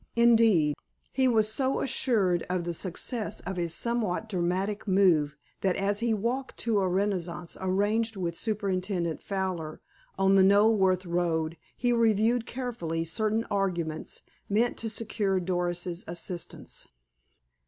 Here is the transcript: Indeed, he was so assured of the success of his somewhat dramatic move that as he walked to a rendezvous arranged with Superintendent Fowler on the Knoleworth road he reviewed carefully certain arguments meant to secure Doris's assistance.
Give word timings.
Indeed, 0.15 0.73
he 1.11 1.27
was 1.27 1.47
so 1.47 1.79
assured 1.79 2.43
of 2.49 2.63
the 2.63 2.73
success 2.73 3.39
of 3.41 3.57
his 3.57 3.75
somewhat 3.75 4.27
dramatic 4.27 4.87
move 4.87 5.37
that 5.61 5.75
as 5.75 5.99
he 5.99 6.11
walked 6.11 6.57
to 6.61 6.79
a 6.79 6.87
rendezvous 6.87 7.45
arranged 7.59 8.15
with 8.15 8.35
Superintendent 8.35 9.21
Fowler 9.21 9.79
on 10.17 10.33
the 10.33 10.41
Knoleworth 10.43 11.05
road 11.05 11.55
he 11.77 11.93
reviewed 11.93 12.47
carefully 12.47 13.05
certain 13.05 13.43
arguments 13.51 14.23
meant 14.49 14.75
to 14.77 14.89
secure 14.89 15.39
Doris's 15.39 16.03
assistance. 16.07 16.87